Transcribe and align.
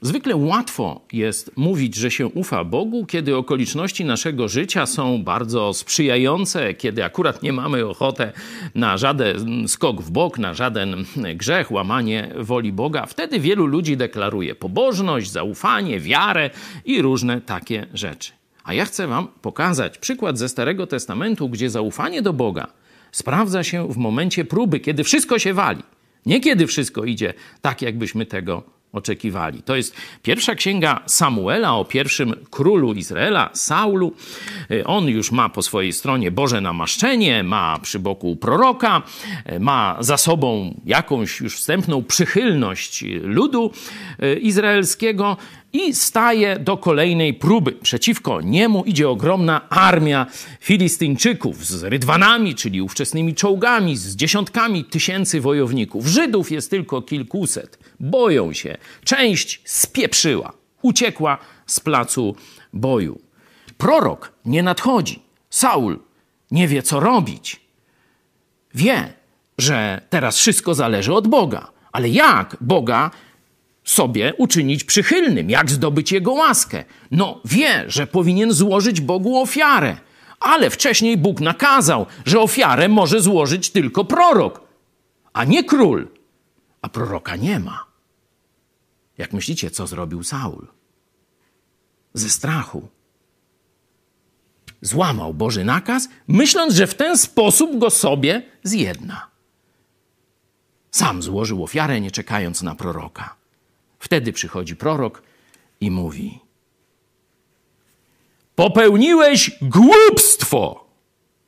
Zwykle 0.00 0.36
łatwo 0.36 1.00
jest 1.12 1.56
mówić, 1.56 1.94
że 1.94 2.10
się 2.10 2.26
ufa 2.26 2.64
Bogu, 2.64 3.06
kiedy 3.06 3.36
okoliczności 3.36 4.04
naszego 4.04 4.48
życia 4.48 4.86
są 4.86 5.24
bardzo 5.24 5.74
sprzyjające, 5.74 6.74
kiedy 6.74 7.04
akurat 7.04 7.42
nie 7.42 7.52
mamy 7.52 7.86
ochoty 7.86 8.32
na 8.74 8.96
żaden 8.98 9.68
skok 9.68 10.02
w 10.02 10.10
bok, 10.10 10.38
na 10.38 10.54
żaden 10.54 11.04
grzech, 11.34 11.72
łamanie 11.72 12.30
woli 12.38 12.72
Boga. 12.72 13.06
Wtedy 13.06 13.40
wielu 13.40 13.66
ludzi 13.66 13.96
deklaruje 13.96 14.54
pobożność, 14.54 15.30
zaufanie, 15.30 16.00
wiarę 16.00 16.50
i 16.84 17.02
różne 17.02 17.40
takie 17.40 17.86
rzeczy. 17.94 18.32
A 18.64 18.74
ja 18.74 18.84
chcę 18.84 19.06
Wam 19.06 19.28
pokazać 19.42 19.98
przykład 19.98 20.38
ze 20.38 20.48
Starego 20.48 20.86
Testamentu, 20.86 21.48
gdzie 21.48 21.70
zaufanie 21.70 22.22
do 22.22 22.32
Boga 22.32 22.66
sprawdza 23.14 23.64
się 23.64 23.88
w 23.88 23.96
momencie 23.96 24.44
próby, 24.44 24.80
kiedy 24.80 25.04
wszystko 25.04 25.38
się 25.38 25.54
wali. 25.54 25.82
Nie 26.26 26.40
kiedy 26.40 26.66
wszystko 26.66 27.04
idzie 27.04 27.34
tak, 27.60 27.82
jakbyśmy 27.82 28.26
tego 28.26 28.62
oczekiwali. 28.94 29.62
To 29.62 29.76
jest 29.76 29.96
pierwsza 30.22 30.54
księga 30.54 31.00
Samuela 31.06 31.74
o 31.74 31.84
pierwszym 31.84 32.34
królu 32.50 32.92
Izraela, 32.92 33.50
Saulu. 33.52 34.12
Y, 34.70 34.86
on 34.86 35.08
już 35.08 35.32
ma 35.32 35.48
po 35.48 35.62
swojej 35.62 35.92
stronie 35.92 36.30
Boże 36.30 36.60
namaszczenie, 36.60 37.42
ma 37.42 37.78
przy 37.82 37.98
boku 37.98 38.36
proroka, 38.36 39.02
y, 39.52 39.60
ma 39.60 39.96
za 40.00 40.16
sobą 40.16 40.74
jakąś 40.84 41.40
już 41.40 41.56
wstępną 41.56 42.02
przychylność 42.02 43.04
ludu 43.22 43.70
y, 44.22 44.34
izraelskiego 44.34 45.36
i 45.74 45.94
staje 45.94 46.58
do 46.58 46.76
kolejnej 46.76 47.34
próby. 47.34 47.72
Przeciwko 47.72 48.40
niemu 48.40 48.84
idzie 48.84 49.08
ogromna 49.08 49.68
armia 49.68 50.26
Filistyńczyków 50.60 51.66
z 51.66 51.82
rydwanami, 51.82 52.54
czyli 52.54 52.82
ówczesnymi 52.82 53.34
czołgami, 53.34 53.96
z 53.96 54.16
dziesiątkami 54.16 54.84
tysięcy 54.84 55.40
wojowników. 55.40 56.06
Żydów 56.06 56.50
jest 56.50 56.70
tylko 56.70 57.02
kilkuset. 57.02 57.78
Boją 58.00 58.52
się. 58.52 58.76
Część 59.04 59.60
spieprzyła, 59.64 60.52
uciekła 60.82 61.38
z 61.66 61.80
placu 61.80 62.36
boju. 62.72 63.20
Prorok 63.78 64.32
nie 64.44 64.62
nadchodzi. 64.62 65.22
Saul 65.50 65.98
nie 66.50 66.68
wie, 66.68 66.82
co 66.82 67.00
robić. 67.00 67.60
Wie, 68.74 69.12
że 69.58 70.00
teraz 70.10 70.36
wszystko 70.36 70.74
zależy 70.74 71.14
od 71.14 71.28
Boga. 71.28 71.70
Ale 71.92 72.08
jak 72.08 72.56
Boga 72.60 73.10
sobie 73.84 74.34
uczynić 74.38 74.84
przychylnym, 74.84 75.50
jak 75.50 75.70
zdobyć 75.70 76.12
Jego 76.12 76.32
łaskę. 76.32 76.84
No, 77.10 77.40
wie, 77.44 77.84
że 77.86 78.06
powinien 78.06 78.52
złożyć 78.52 79.00
Bogu 79.00 79.42
ofiarę, 79.42 79.96
ale 80.40 80.70
wcześniej 80.70 81.16
Bóg 81.16 81.40
nakazał, 81.40 82.06
że 82.26 82.40
ofiarę 82.40 82.88
może 82.88 83.20
złożyć 83.20 83.70
tylko 83.70 84.04
prorok, 84.04 84.60
a 85.32 85.44
nie 85.44 85.64
król, 85.64 86.08
a 86.82 86.88
proroka 86.88 87.36
nie 87.36 87.60
ma. 87.60 87.84
Jak 89.18 89.32
myślicie, 89.32 89.70
co 89.70 89.86
zrobił 89.86 90.22
Saul? 90.22 90.66
Ze 92.14 92.30
strachu. 92.30 92.88
Złamał 94.80 95.34
Boży 95.34 95.64
nakaz, 95.64 96.08
myśląc, 96.28 96.74
że 96.74 96.86
w 96.86 96.94
ten 96.94 97.18
sposób 97.18 97.78
go 97.78 97.90
sobie 97.90 98.42
zjedna. 98.62 99.26
Sam 100.90 101.22
złożył 101.22 101.64
ofiarę, 101.64 102.00
nie 102.00 102.10
czekając 102.10 102.62
na 102.62 102.74
proroka. 102.74 103.43
Wtedy 104.04 104.32
przychodzi 104.32 104.76
prorok 104.76 105.22
i 105.80 105.90
mówi: 105.90 106.38
Popełniłeś 108.54 109.50
głupstwo. 109.62 110.84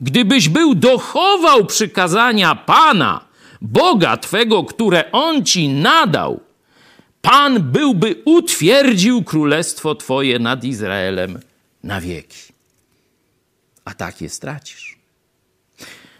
Gdybyś 0.00 0.48
był 0.48 0.74
dochował 0.74 1.66
przykazania 1.66 2.54
Pana, 2.54 3.24
Boga 3.60 4.16
Twego, 4.16 4.64
które 4.64 5.12
On 5.12 5.44
ci 5.44 5.68
nadał, 5.68 6.40
Pan 7.22 7.62
byłby 7.72 8.22
utwierdził 8.24 9.24
królestwo 9.24 9.94
Twoje 9.94 10.38
nad 10.38 10.64
Izraelem 10.64 11.40
na 11.84 12.00
wieki. 12.00 12.52
A 13.84 13.94
tak 13.94 14.20
je 14.20 14.28
stracisz. 14.28 14.98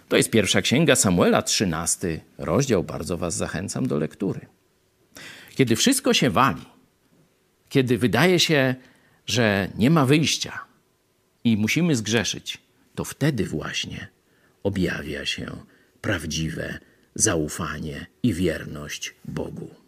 To 0.08 0.16
jest 0.16 0.30
pierwsza 0.30 0.62
księga 0.62 0.96
Samuela, 0.96 1.42
13 1.42 2.20
rozdział. 2.38 2.84
Bardzo 2.84 3.16
Was 3.16 3.36
zachęcam 3.36 3.86
do 3.86 3.98
lektury. 3.98 4.59
Kiedy 5.60 5.76
wszystko 5.76 6.14
się 6.14 6.30
wali, 6.30 6.64
kiedy 7.68 7.98
wydaje 7.98 8.38
się, 8.38 8.74
że 9.26 9.68
nie 9.78 9.90
ma 9.90 10.06
wyjścia 10.06 10.58
i 11.44 11.56
musimy 11.56 11.96
zgrzeszyć, 11.96 12.58
to 12.94 13.04
wtedy 13.04 13.44
właśnie 13.44 14.08
objawia 14.62 15.26
się 15.26 15.46
prawdziwe 16.00 16.78
zaufanie 17.14 18.06
i 18.22 18.34
wierność 18.34 19.14
Bogu. 19.24 19.79